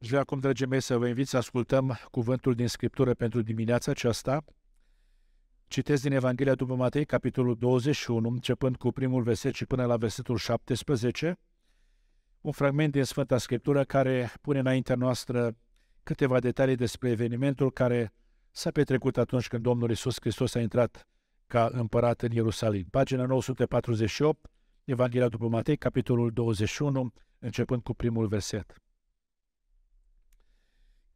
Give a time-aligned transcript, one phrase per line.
[0.00, 3.90] Aș vrea acum, dragii mei, să vă invit să ascultăm cuvântul din Scriptură pentru dimineața
[3.90, 4.44] aceasta.
[5.66, 10.36] Citesc din Evanghelia după Matei, capitolul 21, începând cu primul verset și până la versetul
[10.36, 11.38] 17,
[12.40, 15.56] un fragment din Sfânta Scriptură care pune înaintea noastră
[16.02, 18.12] câteva detalii despre evenimentul care
[18.50, 21.06] s-a petrecut atunci când Domnul Isus Hristos a intrat
[21.46, 22.86] ca împărat în Ierusalim.
[22.90, 24.50] Pagina 948,
[24.84, 28.82] Evanghelia după Matei, capitolul 21, începând cu primul verset.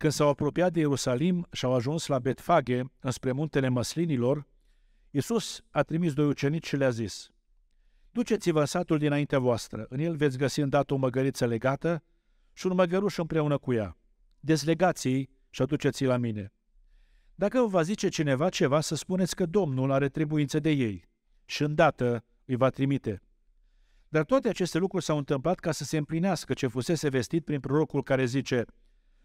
[0.02, 4.46] Când s-au apropiat de Ierusalim și au ajuns la Betfage, înspre muntele Măslinilor,
[5.10, 7.30] Iisus a trimis doi ucenici și le-a zis,
[8.10, 12.02] Duceți-vă în satul dinaintea voastră, în el veți găsi îndată o măgăriță legată
[12.52, 13.98] și un măgăruș împreună cu ea.
[14.40, 16.52] Dezlegați-i și aduceți-i la mine.
[17.34, 21.08] Dacă vă va zice cineva ceva, să spuneți că Domnul are trebuință de ei
[21.44, 23.22] și îndată îi va trimite.
[24.08, 28.02] Dar toate aceste lucruri s-au întâmplat ca să se împlinească ce fusese vestit prin prorocul
[28.02, 28.64] care zice–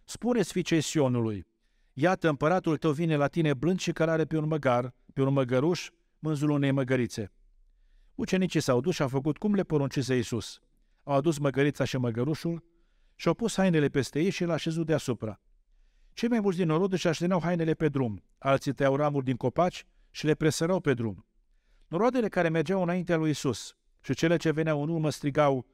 [0.10, 1.48] Spuneți fiicei Sionului,
[1.94, 5.90] iată împăratul tău vine la tine blând și cărare pe un măgar, pe un măgăruș,
[6.20, 7.32] mânzul unei măgărițe.
[8.16, 10.60] Ucenicii s-au dus și au făcut cum le poruncise Iisus.
[11.04, 12.64] Au adus măgărița și măgărușul
[13.16, 15.42] și au pus hainele peste ei și l-a așezut deasupra.
[16.14, 19.86] Cei mai mulți din norod își așteneau hainele pe drum, alții tăiau ramuri din copaci
[20.12, 21.26] și le presărau pe drum.
[21.88, 25.66] Noroadele care mergeau înaintea lui Isus și cele ce veneau în urmă strigau,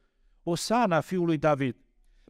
[0.44, 1.83] Osana fiului David,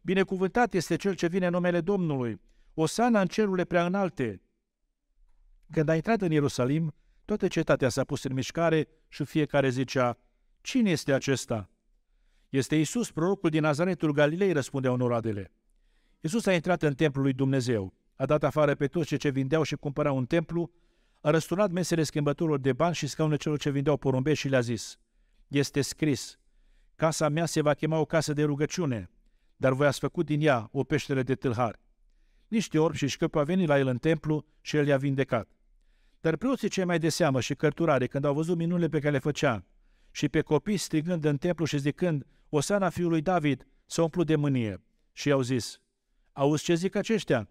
[0.06, 2.42] Binecuvântat este cel ce vine în numele Domnului.
[2.74, 4.42] Osana în cerurile prea înalte.
[5.72, 6.94] Când a intrat în Ierusalim,
[7.26, 10.18] toată cetatea s-a pus în mișcare și fiecare zicea,
[10.62, 11.70] Cine este acesta?
[12.50, 15.52] Este Isus, prorocul din Nazaretul Galilei, răspundeau noroadele.
[16.20, 19.64] Isus a intrat în templul lui Dumnezeu, a dat afară pe toți cei ce vindeau
[19.64, 20.72] și cumpărau un templu,
[21.22, 24.98] a răsturnat mesele schimbătorilor de bani și scaunele celor ce vindeau porumbești și le-a zis,
[25.48, 26.40] Este scris,
[26.96, 29.13] casa mea se va chema o casă de rugăciune,
[29.64, 31.80] dar voi ați făcut din ea o peșteră de tâlhari.
[32.48, 35.50] Niște orbi și șcăpi au venit la el în templu și el i-a vindecat.
[36.22, 39.20] Dar preoții cei mai de seamă și cărturare, când au văzut minunile pe care le
[39.20, 39.66] făcea,
[40.12, 44.84] și pe copii strigând în templu și zicând, Osana fiului David, s-a umplut de mânie.
[45.12, 45.82] Și i-au zis,
[46.32, 47.50] auzi ce zic aceștia?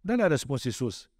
[0.00, 1.10] Dar le-a răspuns Iisus.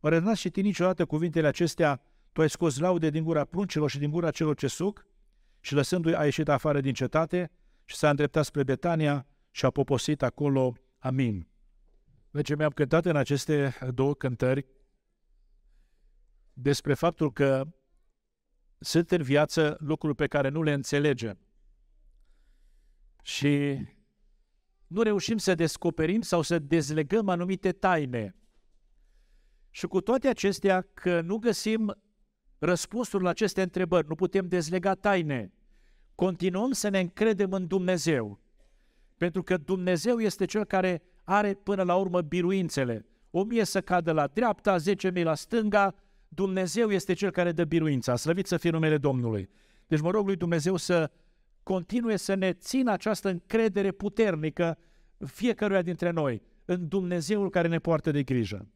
[0.00, 4.10] Oare n-ați citit niciodată cuvintele acestea, tu ai scos laude din gura pruncilor și din
[4.10, 5.06] gura celor ce suc?
[5.60, 7.50] Și lăsându-i a ieșit afară din cetate
[7.84, 9.26] și s-a îndreptat spre Betania
[9.58, 11.48] și a poposit acolo Amin.
[12.30, 14.66] Deci mi-am cântat în aceste două cântări
[16.52, 17.66] despre faptul că
[18.78, 21.38] sunt în viață lucruri pe care nu le înțelegem.
[23.22, 23.78] Și
[24.86, 28.36] nu reușim să descoperim sau să dezlegăm anumite taine.
[29.70, 31.96] Și cu toate acestea, că nu găsim
[32.58, 35.52] răspunsul la aceste întrebări, nu putem dezlega taine,
[36.14, 38.46] continuăm să ne încredem în Dumnezeu.
[39.18, 43.06] Pentru că Dumnezeu este Cel care are până la urmă biruințele.
[43.30, 45.94] O mie să cadă la dreapta, zece mii la stânga,
[46.28, 48.16] Dumnezeu este Cel care dă biruința.
[48.16, 49.48] Slăvit să fie numele Domnului.
[49.86, 51.10] Deci mă rog lui Dumnezeu să
[51.62, 54.78] continue să ne țină această încredere puternică
[55.26, 58.68] fiecăruia dintre noi în Dumnezeul care ne poartă de grijă.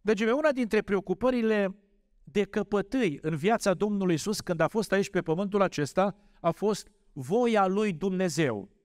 [0.00, 1.76] Deci una dintre preocupările
[2.24, 6.88] de căpătâi în viața Domnului Isus când a fost aici pe pământul acesta a fost
[7.12, 8.79] voia lui Dumnezeu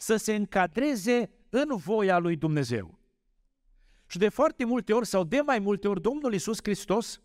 [0.00, 2.98] să se încadreze în voia lui Dumnezeu.
[4.06, 7.20] Și de foarte multe ori sau de mai multe ori Domnul Iisus Hristos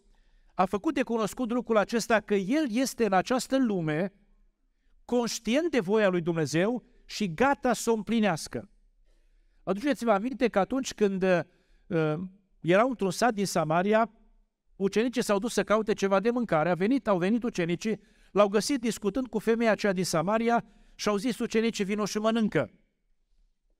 [0.53, 4.13] a făcut de cunoscut lucrul acesta că El este în această lume
[5.06, 8.69] conștient de voia lui Dumnezeu și gata să o împlinească.
[9.63, 12.13] Aduceți-vă aminte că atunci când uh,
[12.59, 14.11] erau într-un sat din Samaria,
[14.75, 18.00] ucenicii s-au dus să caute ceva de mâncare, a venit, au venit ucenicii,
[18.31, 22.71] l-au găsit discutând cu femeia aceea din Samaria și au zis ucenicii, vino și mănâncă.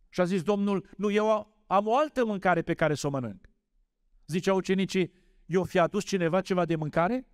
[0.09, 3.50] Și a zis Domnul, nu, eu am o altă mâncare pe care să o mănânc.
[4.28, 5.13] Zicea ucenicii,
[5.46, 7.28] eu fi adus cineva ceva de mâncare?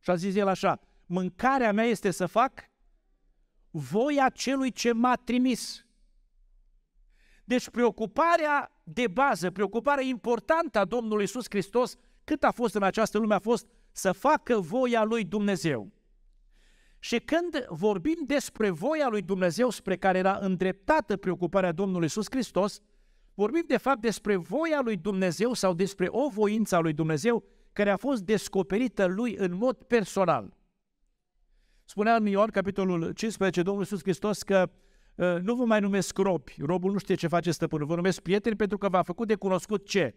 [0.00, 2.70] Și a zis el așa, mâncarea mea este să fac
[3.70, 5.86] voia celui ce m-a trimis.
[7.44, 13.18] Deci preocuparea de bază, preocuparea importantă a Domnului Iisus Hristos, cât a fost în această
[13.18, 15.92] lume, a fost să facă voia lui Dumnezeu.
[17.04, 22.80] Și când vorbim despre voia lui Dumnezeu spre care era îndreptată preocuparea Domnului Iisus Hristos,
[23.34, 27.90] vorbim de fapt despre voia lui Dumnezeu sau despre o voință a lui Dumnezeu care
[27.90, 30.56] a fost descoperită lui în mod personal.
[31.84, 34.70] Spunea în Ioan, capitolul 15, Domnul Iisus Hristos că
[35.14, 38.56] uh, nu vă mai numesc robi, robul nu știe ce face stăpânul, vă numesc prieteni
[38.56, 40.14] pentru că v-a făcut de cunoscut ce?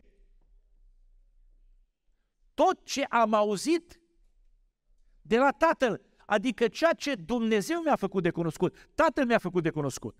[2.54, 4.00] Tot ce am auzit
[5.22, 6.02] de la Tatăl.
[6.25, 10.16] Adică ceea ce Dumnezeu mi-a făcut de cunoscut, Tatăl mi-a făcut de cunoscut.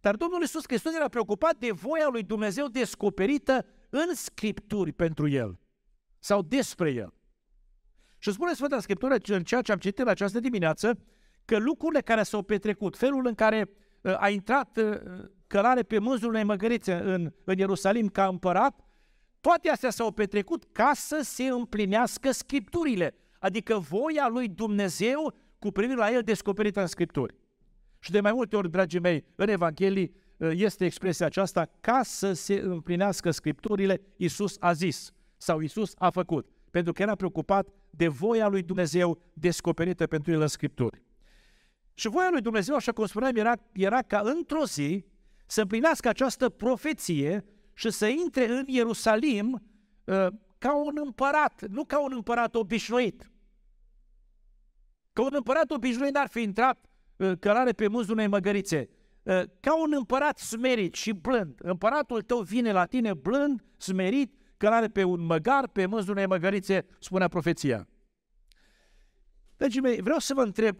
[0.00, 5.58] Dar Domnul Iisus Hristos era preocupat de voia lui Dumnezeu descoperită în Scripturi pentru el
[6.18, 7.14] sau despre el.
[8.18, 10.98] Și spune Sfânta Scriptură, în ceea ce am citit în această dimineață,
[11.44, 13.70] că lucrurile care s-au petrecut, felul în care
[14.00, 14.98] uh, a intrat uh,
[15.46, 18.80] călare pe mânzul unei măgărițe în, în Ierusalim ca împărat,
[19.40, 23.14] toate astea s-au petrecut ca să se împlinească Scripturile,
[23.44, 27.34] adică voia lui Dumnezeu cu privire la el descoperită în Scripturi.
[27.98, 32.32] Și de mai multe ori, dragii mei, în Evanghelii uh, este expresia aceasta, ca să
[32.32, 38.08] se împlinească Scripturile, Iisus a zis sau Iisus a făcut, pentru că era preocupat de
[38.08, 41.02] voia lui Dumnezeu descoperită pentru el în Scripturi.
[41.94, 45.04] Și voia lui Dumnezeu, așa cum spuneam, era, era ca într-o zi
[45.46, 47.44] să împlinească această profeție
[47.74, 49.62] și să intre în Ierusalim
[50.04, 50.26] uh,
[50.58, 53.28] ca un împărat, nu ca un împărat obișnuit.
[55.14, 58.88] Ca un împărat obișnuit n-ar fi intrat uh, călare pe mânzul unei măgărițe.
[59.22, 61.58] Uh, ca un împărat smerit și blând.
[61.62, 66.86] Împăratul tău vine la tine blând, smerit, călare pe un măgar, pe mânzul unei măgărițe,
[67.00, 67.88] spunea profeția.
[69.56, 70.78] Deci, vreau să vă întreb,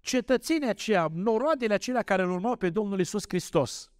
[0.00, 3.90] cetățenii aceia, noroadele acelea care îl urmau pe Domnul Isus Hristos,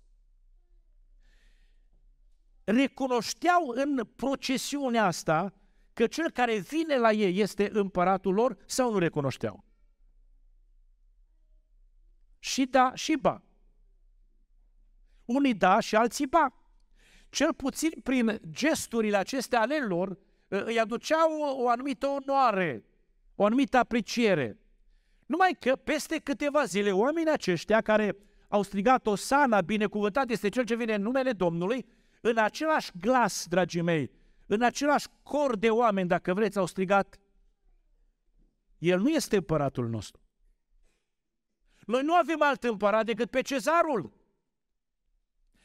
[2.65, 5.55] recunoșteau în procesiunea asta
[6.01, 9.65] că cel care vine la ei este împăratul lor sau nu recunoșteau?
[12.39, 13.43] Și da și ba.
[15.25, 16.55] Unii da și alții ba.
[17.29, 20.19] Cel puțin prin gesturile acestea ale lor
[20.49, 22.85] îi aduceau o, o anumită onoare,
[23.35, 24.59] o anumită apreciere.
[25.27, 28.17] Numai că peste câteva zile oamenii aceștia care
[28.49, 31.87] au strigat o sana, binecuvântat este cel ce vine în numele Domnului,
[32.21, 34.11] în același glas, dragii mei,
[34.53, 37.19] în același cor de oameni, dacă vreți, au strigat,
[38.79, 40.23] El nu este împăratul nostru.
[41.87, 44.13] Noi nu avem alt împărat decât pe cezarul.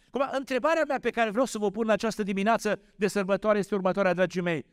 [0.07, 3.75] Acum, întrebarea mea pe care vreau să vă pun în această dimineață de sărbătoare este
[3.75, 4.65] următoarea, dragii mei.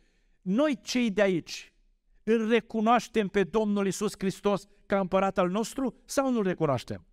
[0.43, 1.73] Noi cei de aici
[2.23, 7.06] îl recunoaștem pe Domnul Isus Hristos ca împărat al nostru sau nu-l recunoaștem?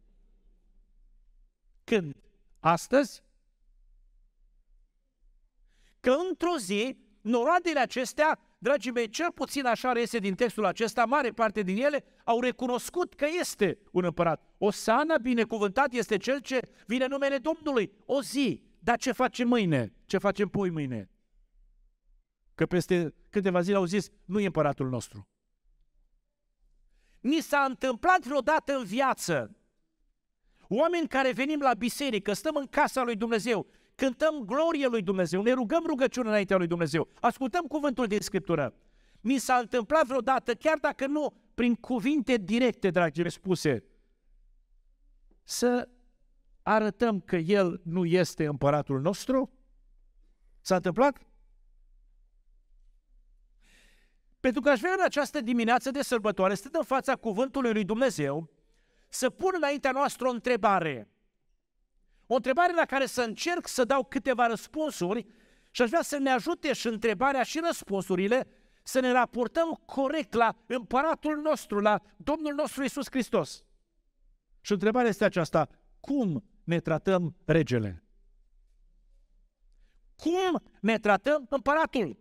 [1.84, 2.16] Când?
[2.60, 3.24] Astăzi?
[6.00, 11.32] Că într-o zi, noroadele acestea, dragii mei, cel puțin așa reiese din textul acesta, mare
[11.32, 14.44] parte din ele au recunoscut că este un împărat.
[14.58, 17.92] O sana binecuvântat este cel ce vine în numele Domnului.
[18.06, 18.64] O zi.
[18.80, 19.94] Dar ce facem mâine?
[20.06, 21.10] Ce facem poi mâine?
[22.56, 25.28] Că peste câteva zile au zis, nu e împăratul nostru.
[27.20, 29.60] Ni s-a întâmplat vreodată în viață
[30.72, 33.68] Oameni care venim la biserică, stăm în casa lui Dumnezeu,
[34.00, 38.74] cântăm glorie lui Dumnezeu, ne rugăm rugăciune înaintea lui Dumnezeu, ascultăm cuvântul din Scriptură.
[39.22, 43.84] Mi s-a întâmplat vreodată, chiar dacă nu prin cuvinte directe, dragi spuse,
[45.44, 45.90] să
[46.62, 49.52] arătăm că El nu este împăratul nostru?
[50.62, 51.18] S-a întâmplat?
[54.40, 58.50] Pentru că aș vrea în această dimineață de sărbătoare, stând în fața cuvântului lui Dumnezeu,
[59.10, 61.10] să pun înaintea noastră o întrebare.
[62.32, 65.26] O întrebare la care să încerc să dau câteva răspunsuri
[65.72, 68.48] și aș vrea să ne ajute și întrebarea și răspunsurile
[68.84, 73.64] să ne raportăm corect la împăratul nostru, la Domnul nostru Isus Hristos.
[74.62, 78.04] Și întrebarea este aceasta, cum ne tratăm regele?
[80.16, 82.18] Cum ne tratăm împăratul?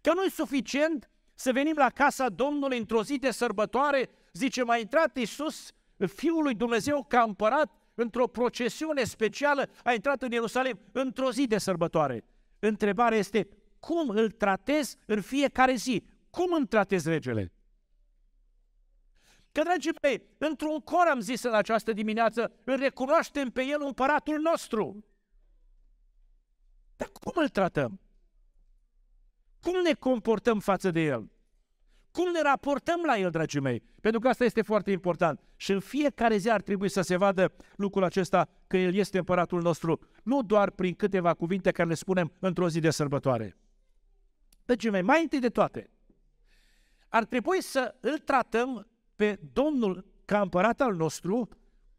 [0.00, 4.80] Că nu e suficient să venim la casa Domnului într-o zi de sărbătoare, zice, mai
[4.80, 5.70] intrat Iisus,
[6.06, 11.58] Fiul lui Dumnezeu ca împărat, într-o procesiune specială, a intrat în Ierusalim într-o zi de
[11.58, 12.24] sărbătoare.
[12.58, 13.48] Întrebarea este,
[13.80, 16.04] cum îl tratez în fiecare zi?
[16.30, 17.52] Cum îmi tratez regele?
[19.52, 24.40] Că, dragii mei, într-un cor am zis în această dimineață, îl recunoaștem pe el împăratul
[24.40, 25.04] nostru.
[26.96, 28.00] Dar cum îl tratăm?
[29.60, 31.30] Cum ne comportăm față de El?
[32.16, 33.82] Cum ne raportăm la El, dragii mei?
[34.00, 35.40] Pentru că asta este foarte important.
[35.56, 39.62] Și în fiecare zi ar trebui să se vadă lucrul acesta că El este împăratul
[39.62, 43.56] nostru, nu doar prin câteva cuvinte care le spunem într-o zi de sărbătoare.
[44.64, 45.90] Dragii mei, mai întâi de toate,
[47.08, 51.48] ar trebui să îl tratăm pe Domnul ca împărat al nostru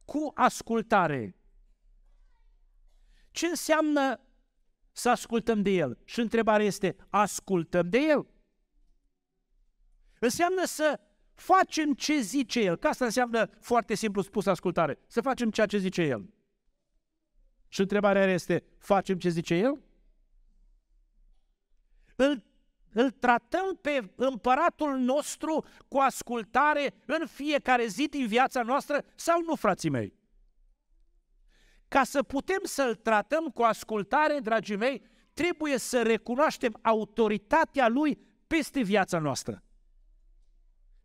[0.05, 1.36] cu ascultare.
[3.31, 4.21] Ce înseamnă
[4.91, 5.97] să ascultăm de El.
[6.03, 8.27] Și întrebarea este, ascultăm de El?
[10.19, 11.00] Înseamnă să
[11.33, 12.75] facem ce zice El.
[12.75, 15.00] Că asta înseamnă, foarte simplu spus, ascultare.
[15.07, 16.29] Să facem ceea ce zice El.
[17.67, 19.81] Și întrebarea este, facem ce zice El?
[22.15, 22.43] Îl,
[22.93, 29.55] îl tratăm pe împăratul nostru cu ascultare în fiecare zi din viața noastră sau nu,
[29.55, 30.17] frații mei?
[31.88, 35.01] ca să putem să-L tratăm cu ascultare, dragii mei,
[35.33, 39.63] trebuie să recunoaștem autoritatea Lui peste viața noastră.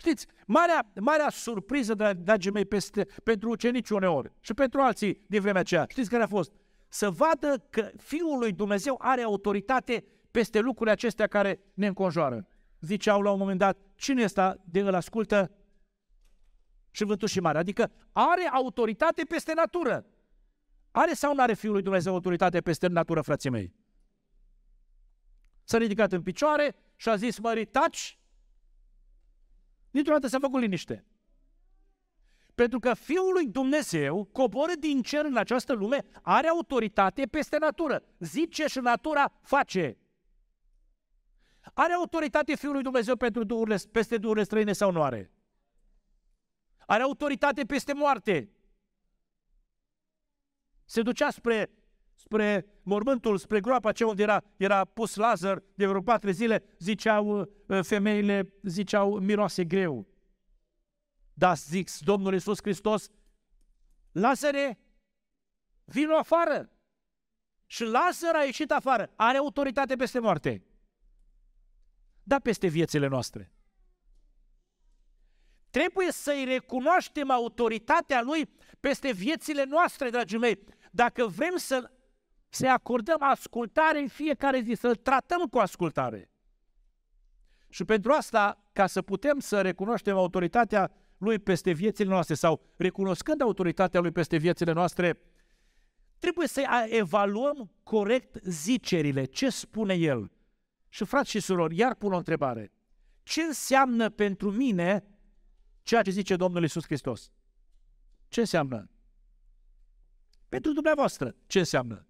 [0.02, 5.60] Știți, marea, marea surpriză, dragii mei, peste, pentru ucenici uneori și pentru alții din vremea
[5.60, 6.52] aceea, știți care a fost?
[6.88, 12.46] Să vadă că Fiul lui Dumnezeu are autoritate peste lucrurile acestea care ne înconjoară.
[12.80, 15.50] Ziceau la un moment dat, cine este de îl ascultă
[16.90, 17.58] și vântul și mare?
[17.58, 20.06] Adică are autoritate peste natură.
[20.90, 23.74] Are sau nu are Fiul lui Dumnezeu autoritate peste natură, frații mei?
[25.64, 28.16] S-a ridicat în picioare și a zis, mări, taci,
[29.92, 31.04] Dintr-o dată s-a făcut liniște.
[32.54, 38.02] Pentru că Fiul lui Dumnezeu coboră din cer în această lume, are autoritate peste natură.
[38.18, 39.96] Zice și natura face.
[41.74, 45.30] Are autoritate Fiul lui Dumnezeu pentru duhurile, peste duhurile străine sau nu are?
[46.86, 48.50] Are autoritate peste moarte.
[50.84, 51.70] Se ducea spre,
[52.24, 57.38] spre mormântul, spre groapa aceea unde era, era pus Lazar de vreo patru zile, ziceau
[57.38, 57.46] uh,
[57.82, 60.06] femeile, ziceau miroase greu.
[61.34, 63.08] Da, zic Domnul Iisus Hristos,
[64.12, 64.78] Lazare,
[65.84, 66.70] vino afară.
[67.66, 69.12] Și Lazar a ieșit afară.
[69.16, 70.62] Are autoritate peste moarte.
[72.22, 73.52] Da, peste viețile noastre.
[75.70, 78.48] Trebuie să-i recunoaștem autoritatea Lui
[78.80, 80.64] peste viețile noastre, dragii mei.
[80.90, 81.90] Dacă vrem să
[82.54, 86.30] să acordăm ascultare în fiecare zi, să-L tratăm cu ascultare.
[87.68, 93.40] Și pentru asta, ca să putem să recunoaștem autoritatea Lui peste viețile noastre sau recunoscând
[93.40, 95.18] autoritatea Lui peste viețile noastre,
[96.18, 100.32] trebuie să evaluăm corect zicerile, ce spune El.
[100.88, 102.72] Și frați și surori, iar pun o întrebare.
[103.22, 105.04] Ce înseamnă pentru mine
[105.82, 107.30] ceea ce zice Domnul Isus Hristos?
[108.28, 108.90] Ce înseamnă?
[110.48, 112.06] Pentru dumneavoastră, ce înseamnă?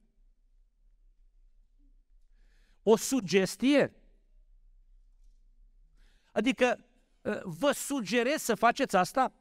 [2.82, 3.94] O sugestie.
[6.32, 6.84] Adică
[7.24, 9.32] ă, vă sugerez să faceți asta?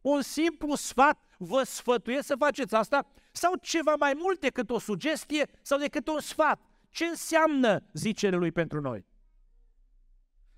[0.00, 3.06] Un simplu sfat, vă sfătuiesc să faceți asta?
[3.32, 6.60] Sau ceva mai mult decât o sugestie sau decât un sfat?
[6.88, 9.06] Ce înseamnă zicerea lui pentru noi?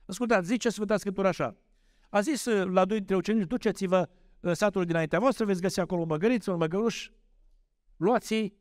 [0.06, 1.56] Ascultați, zice Sfânta Scriptură așa.
[2.08, 4.08] A zis ă, la doi dintre ucenici, duceți-vă
[4.40, 7.10] în satul dinaintea voastră, veți găsi acolo un măgăriț, un măgăruș,
[7.96, 8.54] luați-i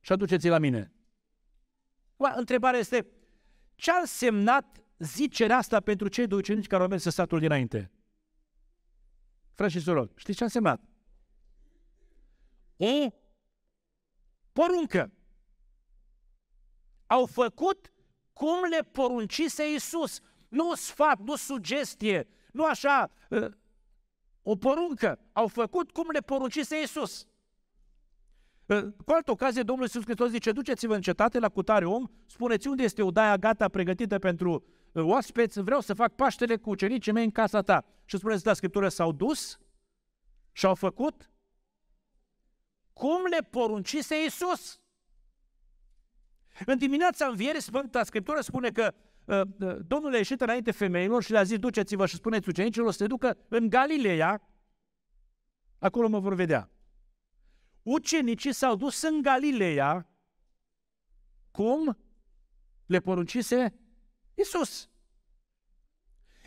[0.00, 0.92] și aduceți-i la mine.
[2.28, 3.06] Întrebarea este,
[3.74, 7.90] ce a însemnat zicerea asta pentru cei doi ucenici care au mers în satul dinainte?
[9.54, 10.80] Frați și surori, știți ce a însemnat?
[12.76, 13.10] O
[14.52, 15.12] poruncă.
[17.06, 17.92] Au făcut
[18.32, 20.20] cum le poruncise Iisus.
[20.48, 23.50] Nu sfat, nu sugestie, nu așa, ă,
[24.42, 25.18] o poruncă.
[25.32, 27.26] Au făcut cum le poruncise Iisus.
[28.78, 32.82] Cu altă ocazie, Domnul Iisus Hristos zice, duceți-vă în cetate la cutare om, spuneți unde
[32.82, 37.30] este odaia gata pregătită pentru uh, oaspeți, vreau să fac Paștele cu ucenicii mei în
[37.30, 37.84] casa ta.
[38.04, 39.58] Și spuneți, da, Scriptură, s-au dus?
[40.52, 41.30] Și au făcut?
[42.92, 44.80] Cum le poruncise Iisus.
[46.66, 51.32] În dimineața învierii, Sfânta Scriptură spune că uh, uh, Domnul a ieșit înainte femeilor și
[51.32, 54.42] le-a zis, duceți-vă și spuneți ucenicilor să se ducă în Galileea,
[55.78, 56.70] acolo mă vor vedea
[57.90, 60.08] ucenicii s-au dus în Galileea,
[61.50, 61.98] cum
[62.86, 63.74] le poruncise
[64.34, 64.88] Isus.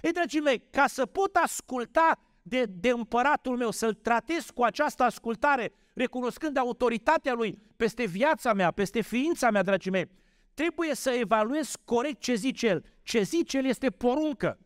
[0.02, 5.04] Ei, dragii mei, ca să pot asculta de, de împăratul meu, să-l tratez cu această
[5.04, 10.10] ascultare, recunoscând autoritatea lui peste viața mea, peste ființa mea, dragii mei,
[10.54, 12.86] trebuie să evaluez corect ce zice el.
[13.04, 14.60] Ce zice el este poruncă.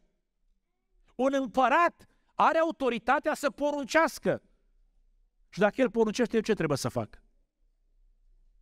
[1.15, 4.41] Un împărat are autoritatea să poruncească.
[5.49, 7.21] Și dacă El poruncește, eu ce trebuie să fac?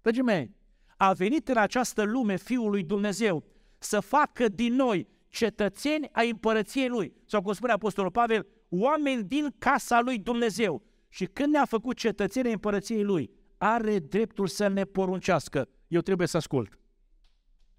[0.01, 0.56] Dragii mei,
[0.98, 3.44] a venit în această lume Fiul lui Dumnezeu
[3.77, 7.13] să facă din noi cetățeni ai împărăției Lui.
[7.25, 10.84] Sau cum spune Apostolul Pavel, oameni din casa Lui Dumnezeu.
[11.10, 15.70] Și când ne-a făcut cetățeni ai împărăției Lui, are dreptul să ne poruncească.
[15.88, 16.80] Eu trebuie să ascult.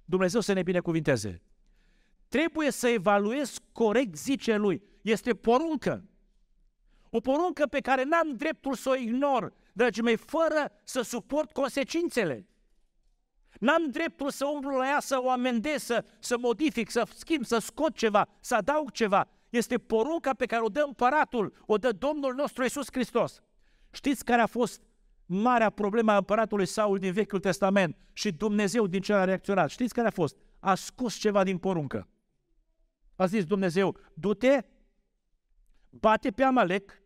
[0.04, 1.42] Dumnezeu să ne binecuvinteze.
[2.28, 4.82] Trebuie să evaluez corect zice Lui.
[5.02, 6.04] Este poruncă.
[7.10, 12.46] O poruncă pe care n-am dreptul să o ignor, dragii mei, fără să suport consecințele.
[13.60, 17.58] N-am dreptul să umblu la ea, să o amendez, să, să modific, să schimb, să
[17.58, 19.28] scot ceva, să adaug ceva.
[19.50, 23.40] Este porunca pe care o dă împăratul, o dă Domnul nostru Iisus Hristos.
[23.90, 24.82] Știți care a fost
[25.26, 29.70] marea problemă a împăratului Saul din Vechiul Testament și Dumnezeu din ce a reacționat?
[29.70, 30.36] Știți care a fost?
[30.60, 32.08] A scos ceva din poruncă.
[33.16, 34.64] A zis Dumnezeu, du-te
[36.00, 37.02] bate pe Amalek,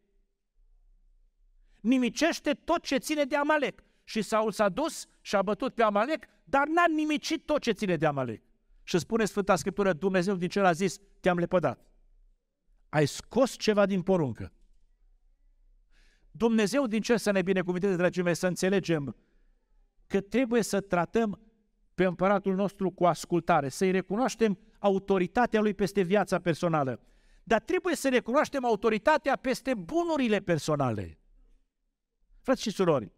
[1.81, 3.83] nimicește tot ce ține de Amalek.
[4.05, 7.97] Și Saul s-a dus și a bătut pe Amalek, dar n-a nimicit tot ce ține
[7.97, 8.43] de Amalek.
[8.83, 11.85] Și spune Sfânta Scriptură, Dumnezeu din cer a zis, te-am lepădat.
[12.89, 14.53] Ai scos ceva din poruncă.
[16.31, 19.17] Dumnezeu din cer să ne binecuvinteze, dragii mei, să înțelegem
[20.07, 21.41] că trebuie să tratăm
[21.95, 27.01] pe împăratul nostru cu ascultare, să-i recunoaștem autoritatea lui peste viața personală.
[27.51, 31.19] Dar trebuie să recunoaștem autoritatea peste bunurile personale.
[32.41, 33.13] Frați și surori,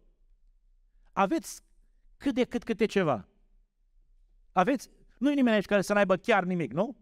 [1.11, 1.61] aveți
[2.17, 3.27] cât de cât câte ceva.
[4.51, 6.97] Aveți, nu e nimeni aici care să n-aibă chiar nimic, nu?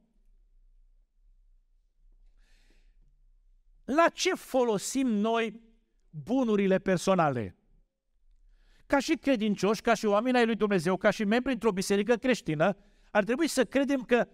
[3.83, 5.61] La ce folosim noi
[6.09, 7.55] bunurile personale?
[8.85, 12.77] Ca și credincioși, ca și oameni ai lui Dumnezeu, ca și membri într-o biserică creștină,
[13.11, 14.27] ar trebui să credem că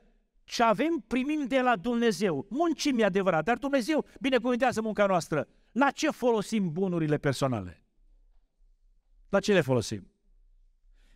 [0.47, 2.45] ce avem primim de la Dumnezeu.
[2.49, 5.47] Muncim e adevărat, dar Dumnezeu binecuvintează munca noastră.
[5.71, 7.83] La ce folosim bunurile personale?
[9.29, 10.11] La ce le folosim?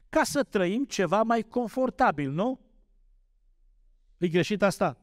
[0.09, 2.59] Ca să trăim ceva mai confortabil, nu?
[4.17, 4.97] E greșit asta?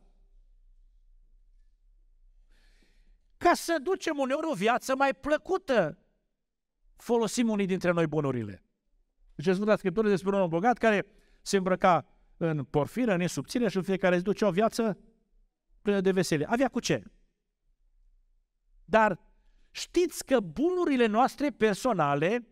[3.36, 5.98] Ca să ducem uneori o viață mai plăcută,
[6.96, 8.62] folosim unii dintre noi bunurile.
[9.34, 11.06] Deci Sfânta Scriptură despre un om bogat care
[11.42, 14.98] se îmbrăca în porfiră, în subțire și în fiecare zi ducea o viață
[15.82, 16.46] plină de veselie.
[16.46, 17.02] Avea cu ce?
[18.84, 19.20] Dar
[19.70, 22.48] știți că bunurile noastre personale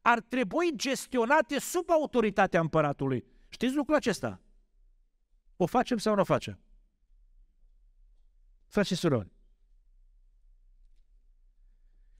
[0.00, 3.24] ar trebui gestionate sub autoritatea împăratului.
[3.48, 4.40] Știți lucrul acesta?
[5.56, 6.58] O facem sau nu o facem?
[8.66, 9.32] Frați și surori,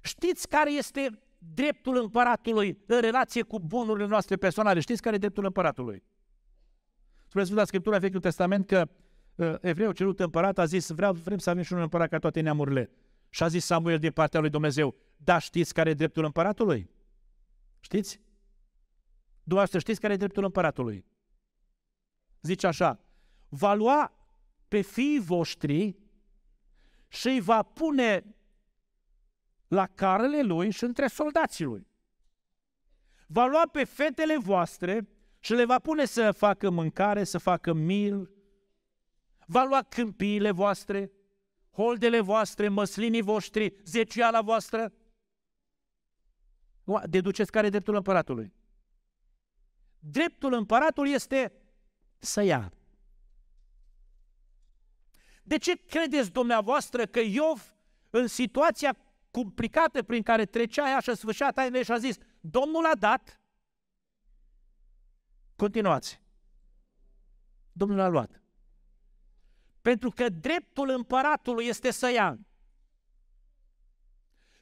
[0.00, 4.80] știți care este dreptul împăratului în relație cu bunurile noastre personale?
[4.80, 6.02] Știți care e dreptul împăratului?
[7.32, 8.88] Spune Sfânta Scriptura Vechiul Testament că
[9.34, 12.40] uh, evreul cerut împărat a zis, vreau, vrem să avem și un împărat ca toate
[12.40, 12.90] neamurile.
[13.28, 16.90] Și a zis Samuel din partea lui Dumnezeu, da, știți care e dreptul împăratului?
[17.80, 18.20] Știți?
[19.34, 21.04] Dumneavoastră știți care e dreptul împăratului?
[22.40, 23.00] Zice așa,
[23.48, 24.12] va lua
[24.68, 25.96] pe fiii voștri
[27.08, 28.24] și îi va pune
[29.68, 31.86] la carele lui și între soldații lui.
[33.26, 35.08] Va lua pe fetele voastre
[35.44, 38.30] și le va pune să facă mâncare, să facă mil,
[39.46, 41.12] va lua câmpiile voastre,
[41.70, 44.92] holdele voastre, măslinii voștri, zeciala voastră.
[47.04, 48.52] Deduceți care e dreptul împăratului.
[49.98, 51.52] Dreptul împăratului este
[52.18, 52.72] să ia.
[55.42, 57.74] De ce credeți dumneavoastră că Iov,
[58.10, 58.96] în situația
[59.30, 63.41] complicată prin care trecea ea și sfârșea tainele și a zis, Domnul a dat,
[65.62, 66.20] continuați.
[67.72, 68.42] Domnul a luat.
[69.80, 72.38] Pentru că dreptul împăratului este să ia.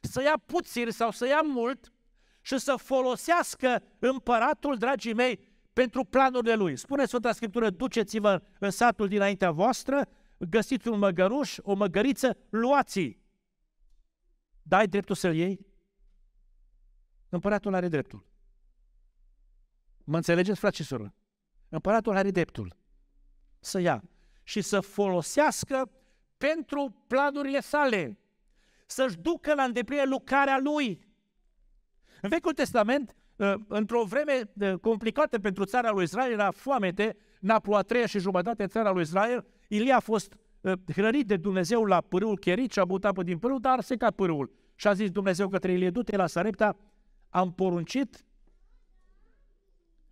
[0.01, 1.93] Să ia puțin sau să ia mult
[2.41, 5.39] și să folosească împăratul, dragii mei,
[5.73, 6.75] pentru planurile lui.
[6.75, 13.21] Spune Sfânta Scriptură, duceți-vă în satul dinaintea voastră, găsiți un măgăruș, o măgăriță, luați-i.
[14.61, 15.65] Dai dreptul să-l iei?
[17.29, 18.30] Împăratul are dreptul.
[20.11, 21.13] Mă înțelegeți, frate și soră?
[21.69, 22.75] Împăratul are dreptul
[23.59, 24.03] să ia
[24.43, 25.91] și să folosească
[26.37, 28.19] pentru planurile sale,
[28.85, 31.07] să-și ducă la îndeplinire lucrarea lui.
[32.21, 37.73] În Vechiul Testament, ă, într-o vreme ă, complicată pentru țara lui Israel, era foamete, Naplu
[37.73, 42.01] a treia și jumătate țara lui Israel, Ilie a fost ă, hrănit de Dumnezeu la
[42.01, 44.51] pârâul Cherit și a butat pe din pârâu, dar a secat pârâul.
[44.75, 46.77] Și a zis Dumnezeu către Ilie, du-te la Sarepta,
[47.29, 48.25] am poruncit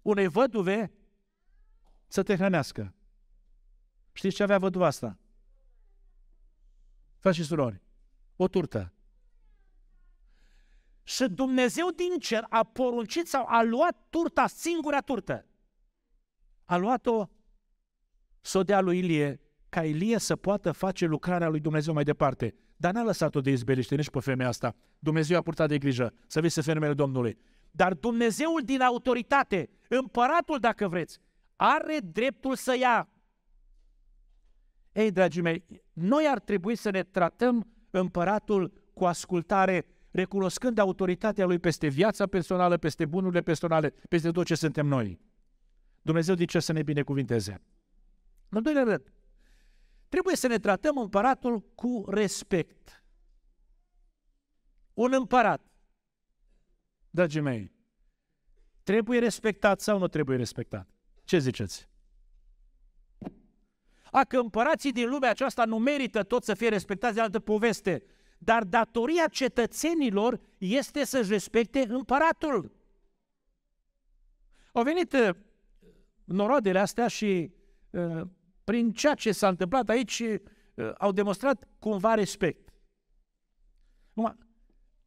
[0.01, 0.91] unei văduve
[2.07, 2.93] să te hrănească.
[4.11, 5.17] Știți ce avea văduva asta?
[7.17, 7.81] Frați și surori,
[8.35, 8.93] o turtă.
[11.03, 15.45] Și Dumnezeu din cer a poruncit sau a luat turta, singura turtă.
[16.65, 17.29] A luat-o
[18.41, 22.55] să o dea lui Ilie, ca Ilie să poată face lucrarea lui Dumnezeu mai departe.
[22.75, 24.75] Dar n-a lăsat-o de izbeliște nici pe femeia asta.
[24.99, 27.37] Dumnezeu a purtat de grijă să vezi să femeile Domnului.
[27.71, 31.19] Dar Dumnezeul din autoritate, împăratul dacă vreți,
[31.55, 33.09] are dreptul să ia.
[34.91, 41.59] Ei, dragii mei, noi ar trebui să ne tratăm împăratul cu ascultare, recunoscând autoritatea lui
[41.59, 45.19] peste viața personală, peste bunurile personale, peste tot ce suntem noi.
[46.01, 47.61] Dumnezeu de ce să ne binecuvinteze.
[48.49, 49.13] În al doilea rând,
[50.09, 53.03] trebuie să ne tratăm împăratul cu respect.
[54.93, 55.68] Un împărat
[57.09, 57.71] dragii mei,
[58.83, 60.87] trebuie respectat sau nu trebuie respectat?
[61.23, 61.89] Ce ziceți?
[64.11, 68.03] A, că împărații din lumea aceasta nu merită tot să fie respectați de altă poveste,
[68.37, 72.71] dar datoria cetățenilor este să-și respecte împăratul.
[74.73, 75.29] Au venit uh,
[76.23, 77.53] noroadele astea și
[77.89, 78.21] uh,
[78.63, 82.73] prin ceea ce s-a întâmplat aici uh, au demonstrat cumva respect.
[84.09, 84.48] Acum,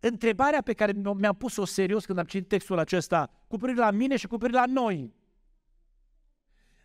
[0.05, 4.17] întrebarea pe care mi-am pus-o serios când am citit textul acesta, cu privire la mine
[4.17, 5.15] și cu privire la noi,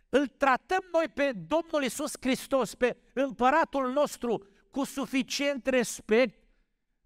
[0.08, 6.48] îl tratăm noi pe Domnul Isus Hristos, pe împăratul nostru, cu suficient respect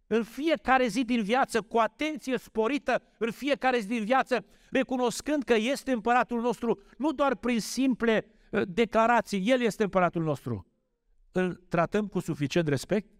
[0.06, 5.54] în fiecare zi din viață, cu atenție sporită în fiecare zi din viață, recunoscând că
[5.54, 10.66] este împăratul nostru, nu doar prin simple uh, declarații, El este împăratul nostru.
[11.32, 13.10] Îl tratăm cu suficient respect?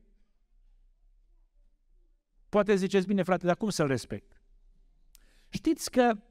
[2.53, 4.43] Poate ziceți, bine frate, dar cum să-l respect?
[5.49, 6.23] Știți că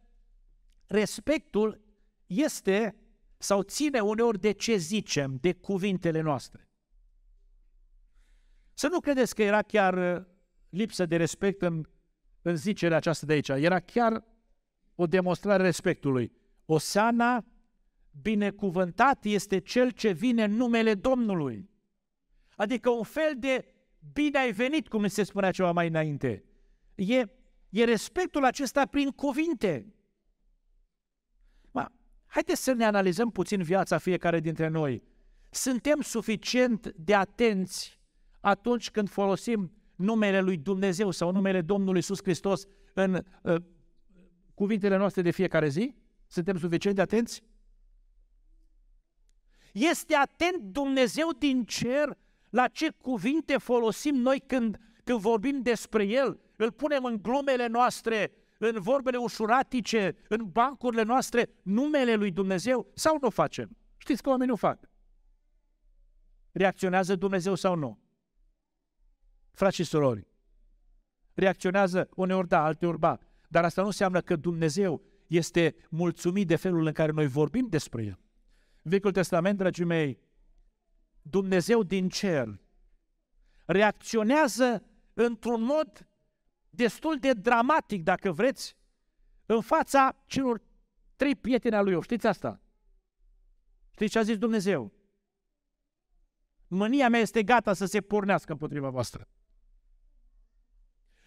[0.85, 1.81] respectul
[2.25, 2.95] este
[3.37, 6.69] sau ține uneori de ce zicem, de cuvintele noastre.
[8.73, 10.25] Să nu credeți că era chiar uh,
[10.69, 11.85] lipsă de respect în,
[12.41, 13.49] în zicerea aceasta de aici.
[13.49, 14.23] Era chiar
[14.95, 16.31] o demonstrare respectului.
[16.65, 17.45] Oseana,
[18.21, 21.69] binecuvântat este cel ce vine în numele Domnului.
[22.55, 23.70] Adică un fel de
[24.13, 26.43] bine ai venit, cum se spunea ceva mai înainte.
[26.95, 27.25] E,
[27.69, 29.93] e respectul acesta prin cuvinte.
[31.71, 31.91] Ma,
[32.27, 35.03] haideți să ne analizăm puțin viața fiecare dintre noi.
[35.49, 37.99] Suntem suficient de atenți
[38.39, 43.55] atunci când folosim numele lui Dumnezeu sau numele Domnului Iisus Hristos în uh,
[44.53, 45.95] cuvintele noastre de fiecare zi?
[46.27, 47.43] Suntem suficient de atenți?
[49.73, 52.17] Este atent Dumnezeu din cer
[52.51, 56.39] la ce cuvinte folosim noi când, când vorbim despre El?
[56.55, 63.17] Îl punem în glumele noastre, în vorbele ușuratice, în bancurile noastre, numele lui Dumnezeu sau
[63.21, 63.77] nu facem?
[63.97, 64.89] Știți că oamenii nu fac.
[66.51, 67.99] Reacționează Dumnezeu sau nu?
[69.51, 70.27] Frați și surori,
[71.33, 76.85] reacționează uneori da, alteori ba, dar asta nu înseamnă că Dumnezeu este mulțumit de felul
[76.85, 78.19] în care noi vorbim despre El.
[78.81, 80.19] Vechiul Testament, dragii mei,
[81.21, 82.59] Dumnezeu din cer
[83.65, 86.07] reacționează într-un mod
[86.69, 88.77] destul de dramatic, dacă vreți,
[89.45, 90.61] în fața celor
[91.15, 92.03] trei prieteni al lui Iov.
[92.03, 92.61] Știți asta?
[93.91, 94.93] Știți ce a zis Dumnezeu?
[96.67, 99.27] Mânia mea este gata să se pornească împotriva voastră.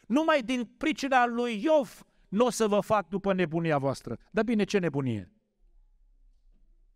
[0.07, 4.18] Numai din pricina lui Iov nu o să vă fac după nebunia voastră.
[4.30, 5.33] Dar bine, ce nebunie?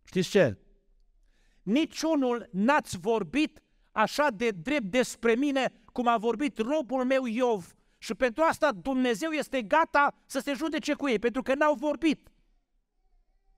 [0.03, 0.57] Știți ce?
[1.69, 7.73] Niciunul n-ați vorbit așa de drept despre mine cum a vorbit robul meu Iov.
[7.97, 12.31] Și pentru asta Dumnezeu este gata să se judece cu ei, pentru că n-au vorbit.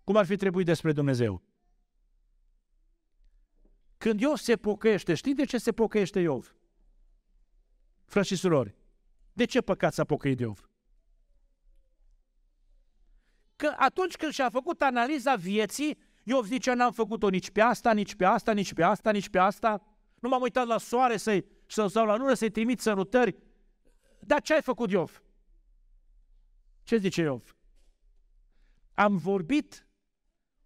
[0.04, 1.43] Cum ar fi trebuit despre Dumnezeu?
[3.97, 6.56] Când Iov se pocăiește, știi de ce se pocăiește Iov?
[8.06, 8.76] Frați și surori,
[9.34, 10.69] de ce păcat s-a pocăit Iov?
[13.56, 15.97] Că atunci când și-a făcut analiza vieții,
[16.32, 19.39] Iov zice, n-am făcut-o nici pe asta, nici pe asta, nici pe asta, nici pe
[19.39, 19.82] asta.
[20.20, 23.36] Nu m-am uitat la soare să-i, sau la lună să-i trimit sărutări.
[24.20, 25.24] Dar ce ai făcut, Iov?
[26.84, 27.56] Ce zice Iov?
[28.94, 29.88] Am vorbit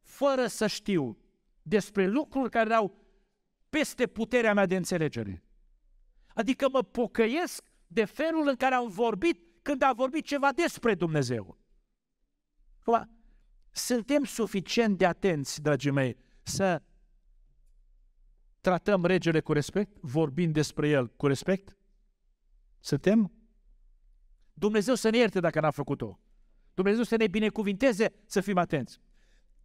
[0.01, 1.17] fără să știu
[1.61, 3.03] despre lucruri care erau
[3.69, 5.43] peste puterea mea de înțelegere.
[6.33, 11.57] Adică mă pocăiesc de felul în care am vorbit când am vorbit ceva despre Dumnezeu.
[12.79, 13.14] Acum,
[13.75, 16.81] suntem suficient de atenți, dragii mei, să
[18.61, 21.77] tratăm regele cu respect, vorbind despre el cu respect?
[22.79, 23.31] Suntem?
[24.53, 26.19] Dumnezeu să ne ierte dacă n-am făcut-o.
[26.73, 28.99] Dumnezeu să ne binecuvinteze să fim atenți.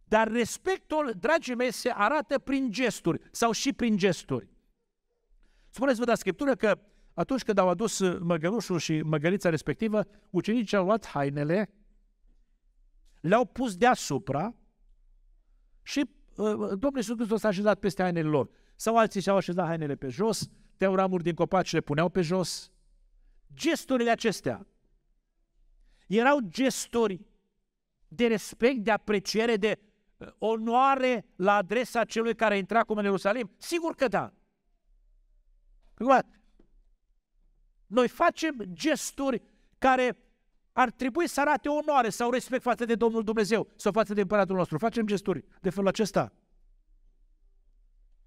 [0.03, 4.49] Dar respectul, dragii mei, se arată prin gesturi sau și prin gesturi.
[5.69, 6.79] Spuneți-vă la Scriptură că
[7.13, 11.69] atunci când au adus măgărușul și măgărița respectivă, ucenicii au luat hainele,
[13.21, 14.55] le-au pus deasupra
[15.81, 15.99] și
[16.35, 18.49] uh, Domnul Iisus Hristos s-a așezat peste hainele lor.
[18.75, 22.21] Sau alții și-au așezat hainele pe jos, teau ramuri din copaci și le puneau pe
[22.21, 22.71] jos.
[23.53, 24.67] Gesturile acestea
[26.07, 27.21] erau gesturi
[28.07, 29.79] de respect, de apreciere, de
[30.17, 33.51] uh, onoare la adresa celui care intra cu în Ierusalim?
[33.57, 34.33] Sigur că da.
[37.87, 39.41] Noi facem gesturi
[39.77, 40.17] care
[40.71, 44.55] ar trebui să arate onoare sau respect față de Domnul Dumnezeu sau față de împăratul
[44.55, 44.77] nostru.
[44.77, 46.33] Facem gesturi de felul acesta.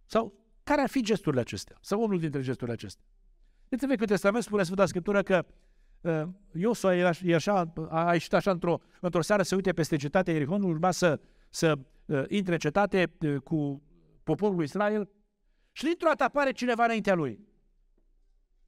[0.06, 1.76] Sau care ar fi gesturile acestea?
[1.80, 3.04] Sau unul dintre gesturile acestea?
[3.68, 5.46] Deci în Vechiul Testament spune Sfânta Scriptură că
[6.00, 10.32] uh, Iosua e, e așa, a ieșit așa într-o, într-o seară să uite peste cetatea
[10.32, 13.82] Ierihon, urma să, să uh, intre în cetate uh, cu
[14.22, 15.08] poporul lui Israel
[15.72, 17.40] și dintr-o dată apare cineva înaintea lui.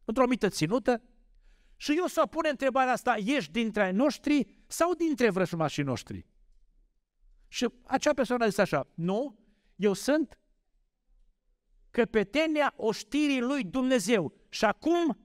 [0.05, 1.03] într-o anumită ținută,
[1.77, 6.27] și eu să pune întrebarea asta, ești dintre ai noștri sau dintre vrășmașii noștri?
[7.49, 9.39] Și acea persoană a zis așa, nu,
[9.77, 10.39] eu sunt
[11.91, 15.19] căpetenia oștirii lui Dumnezeu și acum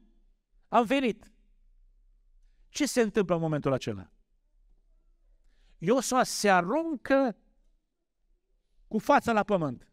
[0.68, 1.32] am venit.
[2.70, 4.12] Ce se întâmplă în momentul acela?
[5.78, 7.38] Iosua se aruncă
[8.88, 9.92] cu fața la pământ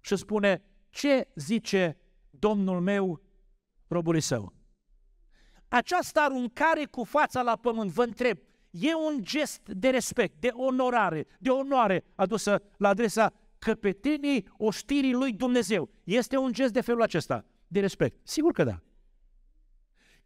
[0.00, 1.98] și spune, ce zice
[2.30, 3.22] Domnul meu
[3.86, 4.55] robului său?
[5.68, 8.38] Această aruncare cu fața la pământ, vă întreb,
[8.70, 15.32] e un gest de respect, de onorare, de onoare adusă la adresa căpeteniei oștirii lui
[15.32, 15.90] Dumnezeu.
[16.04, 18.20] Este un gest de felul acesta, de respect?
[18.22, 18.80] Sigur că da.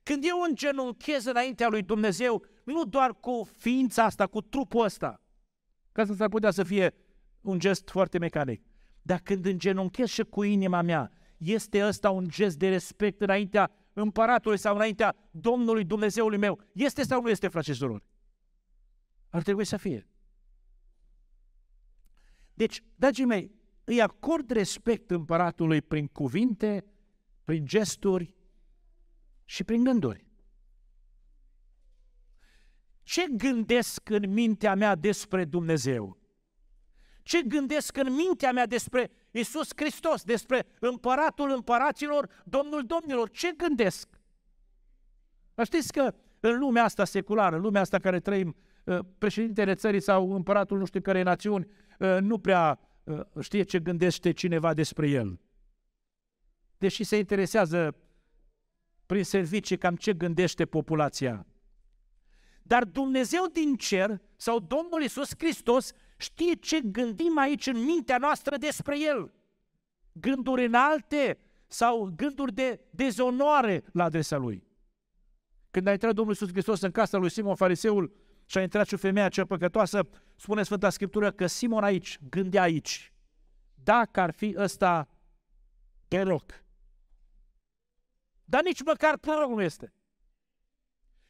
[0.02, 5.22] Când eu îngenunchez înaintea lui Dumnezeu, nu doar cu ființa asta, cu trupul ăsta,
[5.92, 6.94] că asta s-ar putea să fie
[7.40, 8.62] un gest foarte mecanic,
[9.02, 14.58] dar când îngenunchez și cu inima mea, este ăsta un gest de respect înaintea împăratului
[14.58, 16.60] sau înaintea Domnului Dumnezeului meu?
[16.72, 18.04] Este sau nu este, frate și surori?
[19.28, 20.08] Ar trebui să fie.
[22.54, 26.84] Deci, dragii mei, îi acord respect împăratului prin cuvinte,
[27.44, 28.34] prin gesturi
[29.44, 30.26] și prin gânduri.
[33.02, 36.18] Ce gândesc în mintea mea despre Dumnezeu?
[37.22, 43.30] Ce gândesc în mintea mea despre Isus Hristos, despre împăratul împăraților, Domnul Domnilor?
[43.30, 44.08] Ce gândesc?
[45.64, 50.34] Știți că în lumea asta seculară, în lumea asta care trăim, uh, președintele țării sau
[50.34, 51.66] împăratul nu știu care națiuni,
[51.98, 55.40] uh, nu prea uh, știe ce gândește cineva despre el.
[56.78, 57.96] Deși se interesează
[59.06, 61.46] prin servicii cam ce gândește populația.
[62.62, 68.56] Dar Dumnezeu din cer sau Domnul Isus Hristos știe ce gândim aici în mintea noastră
[68.56, 69.32] despre El.
[70.12, 74.68] Gânduri înalte sau gânduri de dezonoare la adresa Lui.
[75.70, 78.12] Când a intrat Domnul Isus Hristos în casa lui Simon Fariseul
[78.46, 83.12] și a intrat și femeia cea păcătoasă, spune Sfânta Scriptură că Simon aici, gândea aici,
[83.74, 85.08] dacă ar fi ăsta
[86.08, 86.64] proroc.
[88.44, 89.92] Dar nici măcar proroc nu este.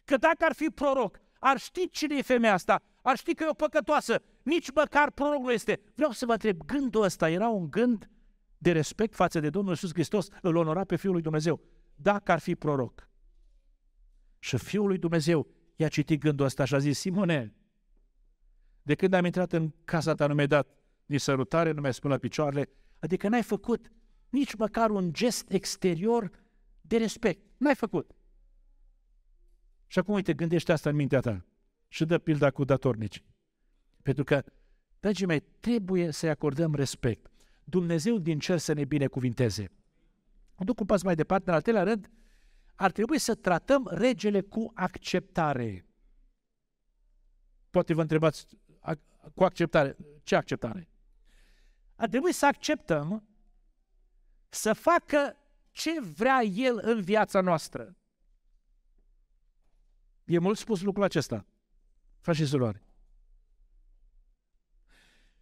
[0.04, 3.48] Că dacă ar fi proroc, ar ști cine e femeia asta, ar ști că e
[3.48, 5.80] o păcătoasă, nici măcar proroc nu este.
[5.94, 8.10] Vreau să vă întreb, gândul ăsta era un gând
[8.58, 11.60] de respect față de Domnul Iisus Hristos, îl onora pe Fiul lui Dumnezeu,
[11.94, 13.08] dacă ar fi proroc.
[14.38, 17.54] Și Fiul lui Dumnezeu i-a citit gândul ăsta și a zis, Simone,
[18.82, 20.68] de când am intrat în casa ta nu mi-ai dat
[21.06, 23.92] nici sărutare, nu mi-ai spus la picioarele, adică n-ai făcut
[24.28, 26.30] nici măcar un gest exterior
[26.80, 27.40] de respect.
[27.56, 28.10] N-ai făcut.
[29.86, 31.44] Și acum, uite, gândește asta în mintea ta
[31.88, 33.24] și dă pilda cu datornici.
[34.02, 34.44] Pentru că,
[35.00, 37.30] dragii mei, trebuie să-i acordăm respect.
[37.64, 39.70] Dumnezeu din cer să ne binecuvinteze.
[40.58, 42.10] Duc un pas mai departe, în al treilea rând,
[42.74, 45.86] ar trebui să tratăm regele cu acceptare.
[47.70, 48.46] Poate vă întrebați,
[49.34, 50.88] cu acceptare, ce acceptare?
[51.94, 53.28] Ar trebui să acceptăm
[54.48, 55.36] să facă
[55.70, 57.96] ce vrea El în viața noastră.
[60.24, 61.46] E mult spus lucrul acesta,
[62.20, 62.82] frați și surori.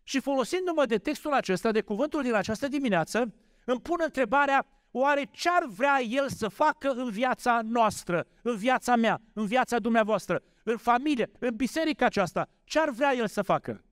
[0.08, 5.48] Și folosindu-mă de textul acesta, de cuvântul din această dimineață, îmi pun întrebarea, oare ce
[5.48, 10.76] ar vrea El să facă în viața noastră, în viața mea, în viața dumneavoastră, în
[10.76, 12.48] familie, în biserica aceasta?
[12.64, 13.84] Ce ar vrea El să facă?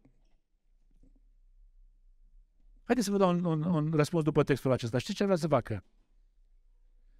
[2.84, 4.98] Haideți să vă dau un, un, un răspuns după textul acesta.
[4.98, 5.84] Știți ce ar vrea să facă?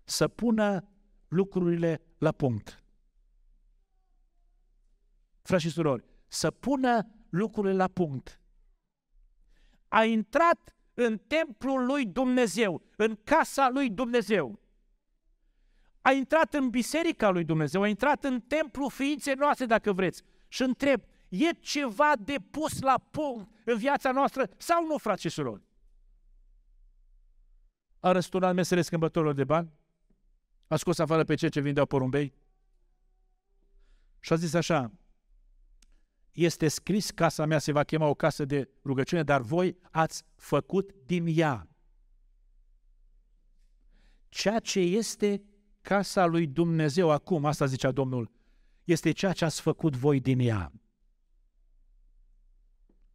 [0.04, 0.88] Să pună
[1.28, 2.84] lucrurile la punct.
[5.42, 8.40] Frați și surori, să pună lucrurile la punct.
[9.88, 14.60] A intrat în templul lui Dumnezeu, în casa lui Dumnezeu.
[16.00, 20.22] A intrat în biserica lui Dumnezeu, a intrat în templul ființei noastre, dacă vreți.
[20.48, 25.28] Și întreb, e ceva de pus la punct în viața noastră sau nu, frați și
[25.28, 25.62] surori?
[28.00, 29.72] A răsturnat mesele schimbătorilor de bani?
[30.66, 32.34] A scos afară pe cei ce vindeau porumbei?
[34.20, 34.92] Și a zis așa,
[36.36, 40.94] este scris, casa mea se va chema o casă de rugăciune, dar voi ați făcut
[41.06, 41.68] din ea.
[44.28, 45.42] Ceea ce este
[45.80, 48.30] casa lui Dumnezeu acum, asta zicea Domnul,
[48.84, 50.72] este ceea ce ați făcut voi din ea.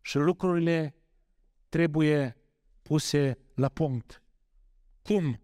[0.02, 0.96] Și lucrurile
[1.70, 2.38] trebuie
[2.82, 4.24] puse la punct.
[5.02, 5.42] Cum?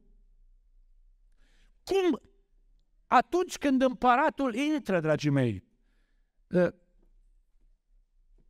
[1.83, 2.21] Cum?
[3.07, 5.63] Atunci când împăratul intră, dragii mei,
[6.53, 6.73] ă,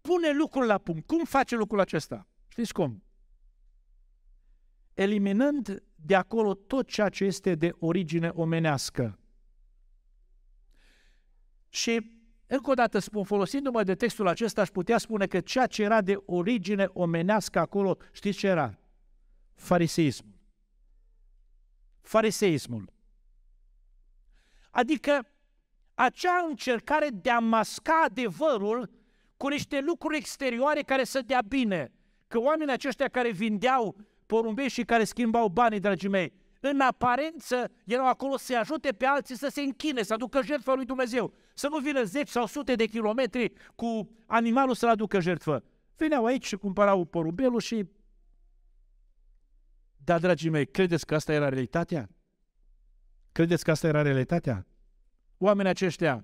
[0.08, 1.08] pune lucrul la punct.
[1.08, 2.28] Cum face lucrul acesta?
[2.48, 3.04] Știți cum?
[4.93, 9.20] Eliminând de acolo tot ceea ce este de origine omenească.
[11.70, 12.12] Și
[12.48, 16.02] încă o dată spun, folosindu-mă de textul acesta, aș putea spune că ceea ce era
[16.02, 18.80] de origine omenească acolo, știți ce era?
[19.54, 20.39] Fariseismul.
[22.02, 22.93] Fariseismul.
[24.70, 25.28] Adică
[25.93, 28.97] acea încercare de a masca adevărul
[29.38, 31.91] cu niște lucruri exterioare care să dea bine.
[32.28, 33.95] Că oamenii aceștia care vindeau
[34.26, 39.36] porumbei și care schimbau banii, dragii mei, în aparență erau acolo să ajute pe alții
[39.36, 41.34] să se închine, să aducă jertfă lui Dumnezeu.
[41.54, 45.63] Să nu vină zeci sau sute de kilometri cu animalul să-l aducă jertfă.
[45.95, 47.86] Veneau aici și cumpărau porumbelul și...
[50.04, 52.10] Da, dragii mei, credeți că asta era realitatea?
[53.32, 54.67] Credeți că asta era realitatea?
[55.38, 56.23] Oamenii aceștia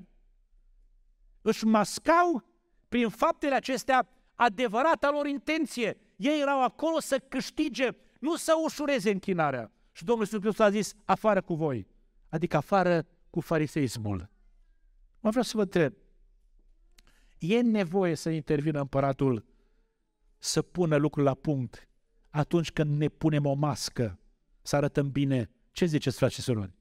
[1.42, 2.53] își mascau
[2.94, 5.98] prin faptele acestea adevărata lor intenție.
[6.16, 9.72] Ei erau acolo să câștige, nu să ușureze închinarea.
[9.92, 11.88] Și Domnul Iisus Hristos a zis, afară cu voi.
[12.30, 14.30] Adică afară cu fariseismul.
[15.20, 15.94] Mă vreau să vă întreb,
[17.40, 19.46] e nevoie să intervină împăratul
[20.38, 21.88] să pună lucrul la punct
[22.30, 24.20] atunci când ne punem o mască,
[24.62, 25.50] să arătăm bine.
[25.72, 26.74] Ce ziceți, frate și surori?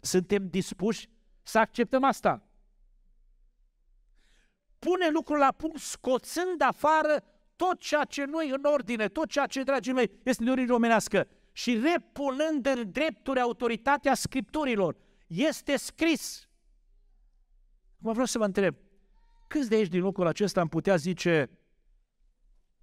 [0.00, 1.08] Suntem dispuși
[1.42, 2.48] să acceptăm asta.
[4.84, 7.24] Pune lucrul la punct scoțând afară
[7.56, 10.74] tot ceea ce nu e în ordine, tot ceea ce, dragii mei, este de origine
[10.74, 14.96] omenească și repunând în drepturi autoritatea Scripturilor.
[15.26, 16.48] Este scris.
[17.98, 18.76] Mă vreau să vă întreb,
[19.48, 21.50] câți de aici din locul acesta am putea zice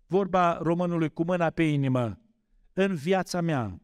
[0.05, 2.19] vorba românului cu mâna pe inimă,
[2.73, 3.81] în viața mea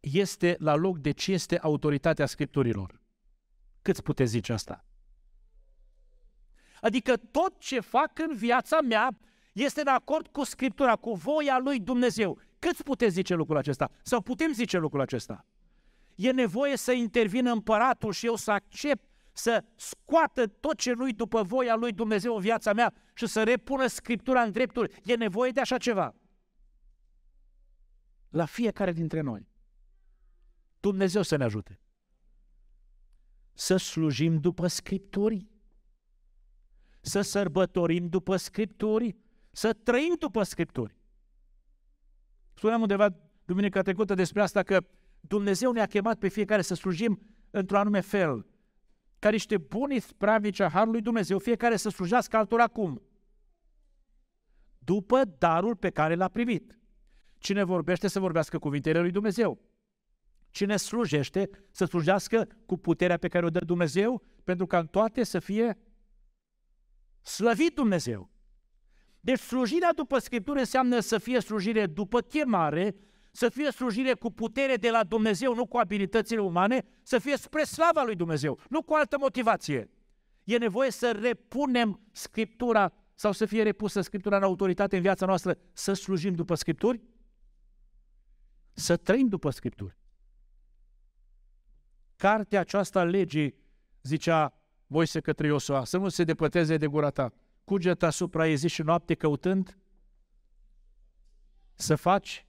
[0.00, 3.00] este la loc de ce este autoritatea Scripturilor?
[3.82, 4.84] Câți puteți zice asta?
[6.80, 9.18] Adică tot ce fac în viața mea
[9.52, 12.38] este în acord cu Scriptura, cu voia lui Dumnezeu.
[12.58, 13.90] Câți puteți zice lucrul acesta?
[14.02, 15.46] Sau putem zice lucrul acesta?
[16.14, 21.42] E nevoie să intervină împăratul și eu să accept să scoată tot ce nu-i după
[21.42, 25.00] voia lui Dumnezeu în viața mea și să repună Scriptura în drepturi.
[25.04, 26.14] E nevoie de așa ceva.
[28.28, 29.48] La fiecare dintre noi.
[30.80, 31.80] Dumnezeu să ne ajute.
[33.52, 35.49] Să slujim după Scripturi,
[37.00, 39.16] să sărbătorim după Scripturi,
[39.50, 40.96] să trăim după Scripturi.
[42.54, 43.08] Spuneam undeva
[43.44, 44.86] duminica trecută despre asta că
[45.20, 48.46] Dumnezeu ne-a chemat pe fiecare să slujim într-un anume fel,
[49.18, 53.02] ca niște buni spravnici a Harului Dumnezeu, fiecare să slujească altora acum,
[54.78, 56.78] după darul pe care l-a primit.
[57.38, 59.60] Cine vorbește să vorbească cuvintele lui Dumnezeu.
[60.50, 65.24] Cine slujește să slujească cu puterea pe care o dă Dumnezeu, pentru ca în toate
[65.24, 65.78] să fie
[67.22, 68.30] slăvit Dumnezeu.
[69.20, 72.94] Deci slujirea după Scriptură înseamnă să fie slujire după chemare,
[73.32, 77.64] să fie slujire cu putere de la Dumnezeu, nu cu abilitățile umane, să fie spre
[77.64, 79.90] slava lui Dumnezeu, nu cu altă motivație.
[80.44, 85.58] E nevoie să repunem Scriptura sau să fie repusă Scriptura în autoritate în viața noastră,
[85.72, 87.00] să slujim după Scripturi?
[88.72, 89.98] Să trăim după Scripturi.
[92.16, 93.54] Cartea aceasta legii,
[94.02, 94.59] zicea
[94.92, 97.32] Moise către Iosua, să nu se depăteze de gura ta.
[97.64, 99.78] Cuget asupra ei zi și noapte căutând
[101.74, 102.46] să faci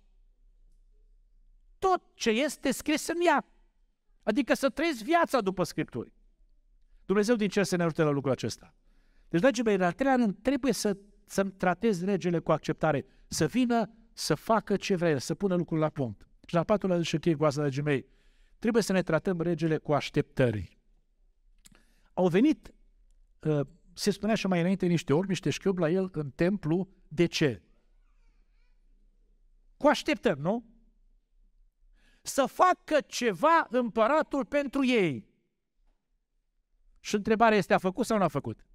[1.80, 3.46] tot ce este scris în ea.
[4.24, 6.14] Adică să trăiesc viața după Scripturi.
[7.06, 8.74] Dumnezeu din cer să ne ajute la lucrul acesta.
[9.30, 13.46] Deci, dragii mei, în al treilea rând, trebuie să, să-mi tratez regele cu acceptare, să
[13.46, 16.28] vină să facă ce vrea să pună lucrul la punct.
[16.46, 18.06] Și la patrulea zi și închei cu asta, dragii mei,
[18.60, 20.81] trebuie să ne tratăm regele cu așteptări.
[22.14, 22.74] Au venit,
[23.40, 26.90] uh, se spunea și mai înainte, niște ori, niște șchiop la el în templu.
[27.08, 27.62] De ce?
[29.78, 30.66] Cu așteptări, nu?
[32.22, 35.30] Să facă ceva împăratul pentru ei.
[37.00, 38.66] Și întrebarea este, a făcut sau nu a făcut?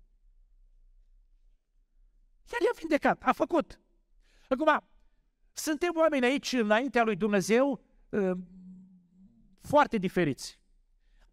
[2.53, 3.81] Iar i-a vindecat, a făcut.
[4.49, 4.89] Acum,
[5.53, 8.33] suntem oameni aici, înaintea lui Dumnezeu, uh,
[9.61, 10.61] foarte diferiți.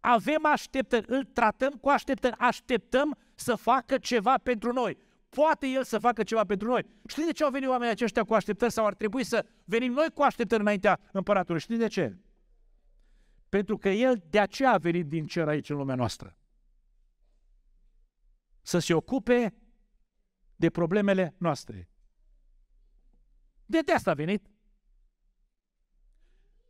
[0.06, 4.98] Avem așteptări, îl tratăm cu așteptări, așteptăm să facă ceva pentru noi.
[5.30, 6.86] Poate el să facă ceva pentru noi.
[7.08, 10.10] Știți de ce au venit oamenii aceștia cu așteptări sau ar trebui să venim noi
[10.14, 11.62] cu așteptări înaintea împăratului?
[11.62, 12.18] Știți de ce?
[13.50, 16.38] Pentru că el de aceea a venit din cer aici în lumea noastră.
[18.62, 19.54] Să se ocupe
[20.56, 21.90] de problemele noastre.
[23.66, 24.48] De, de asta a venit.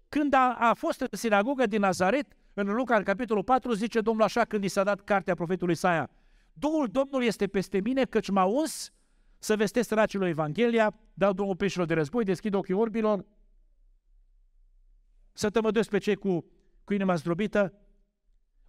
[0.10, 4.24] Când a, a fost în sinagogă din Nazaret, în Luca, în capitolul 4, zice Domnul
[4.24, 6.10] așa când i s-a dat cartea profetului Isaia,
[6.54, 8.92] Duhul Domnului este peste mine, căci m-a uns
[9.38, 13.26] să vestesc săracilor Evanghelia, dau drumul peșilor de război, deschid ochii orbilor,
[15.34, 16.46] să tămăduiesc pe cei cu,
[16.84, 17.74] cu inima zdrobită,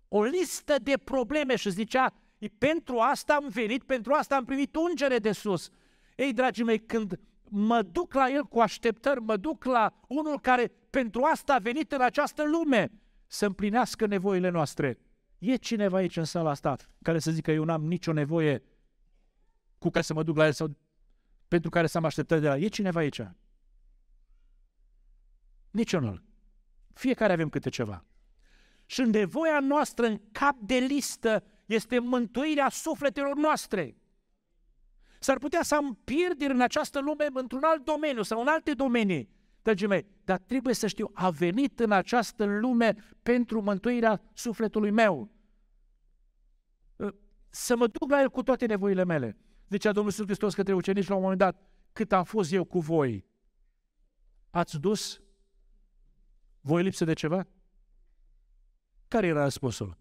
[0.09, 2.15] o listă de probleme și zicea,
[2.59, 5.71] pentru asta am venit, pentru asta am primit ungere de sus.
[6.17, 10.73] Ei, dragii mei, când mă duc la El cu așteptări, mă duc la unul care
[10.91, 12.91] pentru asta a venit în această lume,
[13.35, 14.99] să împlinească nevoile noastre.
[15.39, 18.63] E cineva aici în sala asta care să zică eu n-am nicio nevoie
[19.79, 20.77] cu care să mă duc la el sau
[21.49, 22.63] pentru care să am așteptări de la el.
[22.63, 23.23] E cineva aici?
[25.71, 26.25] Niciunul.
[26.93, 28.05] Fiecare avem câte ceva.
[28.87, 33.97] Și nevoia noastră în cap de listă este mântuirea sufletelor noastre.
[35.21, 39.29] S-ar putea să am pierderi în această lume într-un alt domeniu sau în alte domenii.
[39.65, 45.31] Dragii mei, dar trebuie să știu, a venit în această lume pentru mântuirea sufletului meu.
[47.49, 49.37] Să mă duc la el cu toate nevoile mele.
[49.69, 51.63] Zicea Domnul Iisus Hristos către ucenici la un moment dat,
[51.93, 53.27] cât am fost eu cu voi,
[54.51, 55.21] ați dus
[56.61, 57.47] voi lipsă de ceva?
[59.09, 59.99] Care era răspunsul?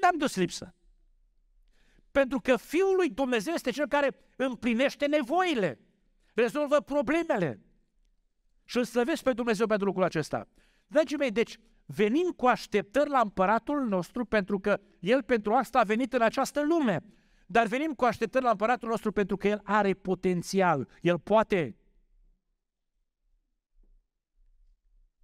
[0.00, 0.74] N-am dus lipsă.
[2.10, 5.80] Pentru că Fiul lui Dumnezeu este cel care împlinește nevoile,
[6.34, 7.62] rezolvă problemele.
[8.68, 10.48] Și îl slăvesc pe Dumnezeu pentru lucrul acesta.
[10.86, 15.84] Dragii mei, deci venim cu așteptări la împăratul nostru pentru că El pentru asta a
[15.84, 17.04] venit în această lume.
[17.46, 21.76] Dar venim cu așteptări la împăratul nostru pentru că El are potențial, El poate.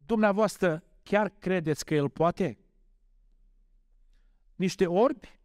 [0.07, 2.59] Dumneavoastră chiar credeți că El poate?
[4.55, 5.41] Niște orbi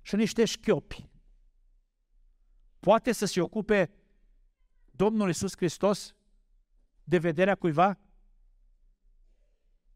[0.00, 1.08] și niște șchiopi.
[2.80, 3.90] Poate să se ocupe
[4.90, 6.14] Domnul Isus Hristos
[7.04, 7.98] de vederea cuiva?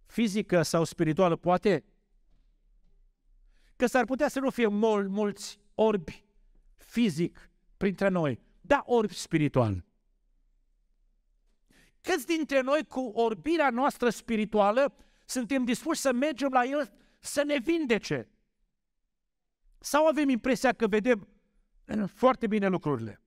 [0.06, 1.84] Fizică sau spirituală, poate?
[3.76, 6.24] Că s-ar putea să nu fie mul- mulți orbi
[6.76, 9.84] fizic printre noi, da orbi spiritual.
[12.00, 17.58] Câți dintre noi cu orbirea noastră spirituală suntem dispuși să mergem la El să ne
[17.58, 18.28] vindece?
[19.78, 21.28] Sau avem impresia că vedem
[22.06, 23.20] foarte bine lucrurile?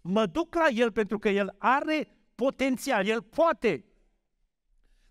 [0.00, 2.08] Mă duc la El pentru că El are
[2.42, 3.84] potențial, El poate.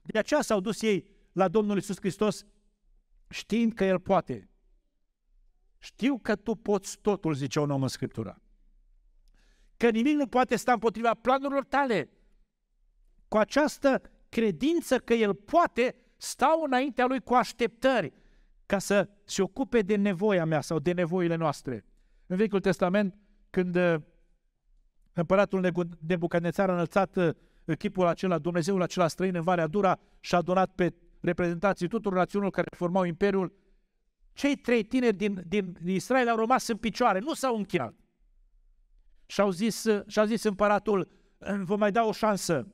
[0.01, 2.45] De aceea s-au dus ei la Domnul Isus Hristos
[3.29, 4.49] știind că El poate.
[5.77, 8.41] Știu că tu poți totul, zice un om în Scriptura.
[9.77, 12.09] Că nimic nu poate sta împotriva planurilor tale.
[13.27, 18.13] Cu această credință că El poate, stau înaintea Lui cu așteptări
[18.65, 21.86] ca să se ocupe de nevoia mea sau de nevoile noastre.
[22.25, 23.15] În Vechiul Testament,
[23.49, 23.95] când uh,
[25.14, 25.72] împăratul
[26.07, 27.30] Nebucadnețar a înălțat uh,
[27.78, 32.53] chipul acela, Dumnezeul acela străin în Valea Dura și a adunat pe reprezentanții tuturor națiunilor
[32.53, 33.53] care formau Imperiul,
[34.34, 37.93] cei trei tineri din, din Israel au rămas în picioare, nu s-au închinat.
[39.26, 41.07] Și-au zis, și-a zis împăratul,
[41.64, 42.68] vă mai dau o șansă.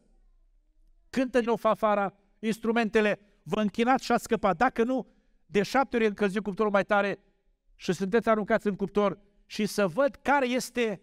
[1.10, 4.58] Cântă din o fafara, instrumentele, vă închinați și ați scăpat.
[4.58, 5.08] Dacă nu,
[5.46, 7.20] de șapte ori încălzit cuptorul mai tare
[7.76, 11.02] și sunteți aruncați în cuptor și să văd care este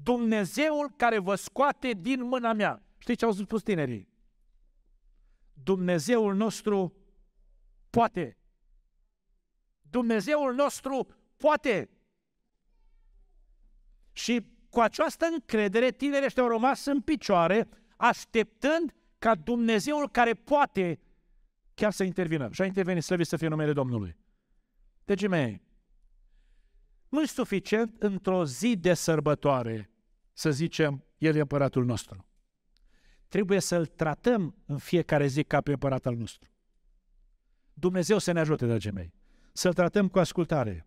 [0.00, 2.82] Dumnezeul care vă scoate din mâna mea.
[2.98, 4.08] Știți ce au spus tinerii?
[5.52, 6.96] Dumnezeul nostru
[7.90, 8.38] poate.
[9.82, 11.90] Dumnezeul nostru poate.
[14.12, 21.00] Și cu această încredere, tinerii ăștia au rămas în picioare, așteptând ca Dumnezeul care poate
[21.74, 22.48] chiar să intervină.
[22.52, 24.16] Și a intervenit, slăvit să fie numele Domnului.
[25.04, 25.62] Deci, mei,
[27.12, 29.90] nu e suficient într-o zi de sărbătoare
[30.32, 32.26] să zicem, El e împăratul nostru.
[33.28, 36.50] Trebuie să-L tratăm în fiecare zi ca pe împărat al nostru.
[37.72, 39.12] Dumnezeu să ne ajute, dragii mei
[39.52, 40.86] să-l tratăm cu ascultare,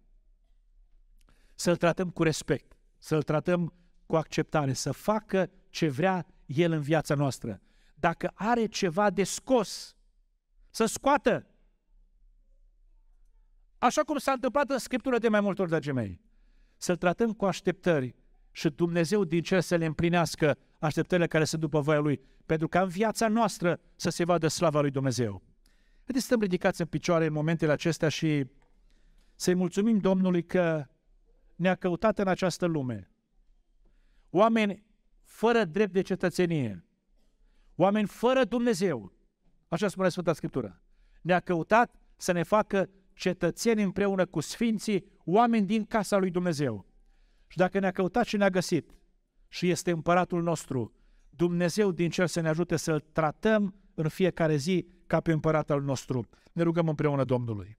[1.55, 3.73] să-l tratăm cu respect, să-l tratăm
[4.05, 7.61] cu acceptare, să facă ce vrea el în viața noastră.
[7.95, 9.95] Dacă are ceva de scos,
[10.69, 11.47] să scoată.
[13.85, 16.21] Așa cum s-a întâmplat în Scriptură de mai multe ori, dragii mei.
[16.77, 18.15] Să-l tratăm cu așteptări
[18.51, 22.81] și Dumnezeu din cer să le împlinească așteptările care sunt după voia Lui, pentru ca
[22.81, 25.43] în viața noastră să se vadă slava Lui Dumnezeu.
[25.95, 28.45] Haideți să stăm ridicați în picioare în momentele acestea și
[29.35, 30.85] să-i mulțumim Domnului că
[31.55, 33.11] ne-a căutat în această lume.
[34.29, 34.85] Oameni
[35.23, 36.85] fără drept de cetățenie,
[37.75, 39.13] oameni fără Dumnezeu,
[39.67, 40.81] așa spune Sfânta Scriptură,
[41.21, 46.85] ne-a căutat să ne facă cetățeni împreună cu sfinții, oameni din casa lui Dumnezeu.
[47.47, 48.89] Și dacă ne-a căutat și ne-a găsit
[49.47, 50.93] și este împăratul nostru,
[51.29, 55.81] Dumnezeu din cer să ne ajute să-L tratăm în fiecare zi ca pe împărat al
[55.81, 56.27] nostru.
[56.53, 57.77] Ne rugăm împreună Domnului.